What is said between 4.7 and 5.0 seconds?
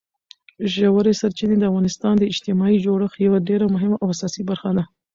ده.